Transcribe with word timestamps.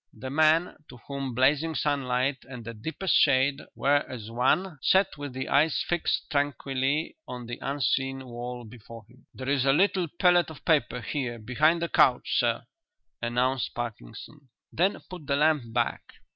The 0.15 0.31
man 0.31 0.77
to 0.89 0.97
whom 1.05 1.35
blazing 1.35 1.75
sunlight 1.75 2.37
and 2.49 2.65
the 2.65 2.73
deepest 2.73 3.13
shade 3.13 3.61
were 3.75 3.97
as 4.09 4.31
one 4.31 4.79
sat 4.81 5.15
with 5.15 5.35
his 5.35 5.47
eyes 5.47 5.83
fixed 5.87 6.27
tranquilly 6.31 7.17
on 7.27 7.45
the 7.45 7.59
unseen 7.61 8.25
wall 8.25 8.63
before 8.65 9.05
him. 9.07 9.27
"There 9.35 9.47
is 9.47 9.63
a 9.63 9.73
little 9.73 10.07
pellet 10.07 10.49
of 10.49 10.65
paper 10.65 11.01
here 11.01 11.37
behind 11.37 11.83
the 11.83 11.87
couch, 11.87 12.33
sir," 12.39 12.63
announced 13.21 13.75
Parkinson. 13.75 14.49
"Then 14.73 14.97
put 15.07 15.27
the 15.27 15.35
lamp 15.35 15.71
back." 15.71 16.01